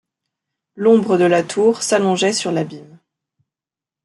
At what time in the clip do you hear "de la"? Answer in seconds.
1.19-1.43